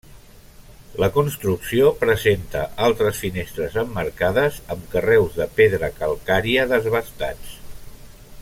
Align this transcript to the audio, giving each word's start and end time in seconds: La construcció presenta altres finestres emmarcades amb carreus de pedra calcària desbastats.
La 1.01 1.09
construcció 1.17 1.91
presenta 1.99 2.63
altres 2.87 3.19
finestres 3.25 3.77
emmarcades 3.83 4.57
amb 4.77 4.89
carreus 4.95 5.39
de 5.43 5.49
pedra 5.61 5.91
calcària 6.03 6.69
desbastats. 6.77 7.57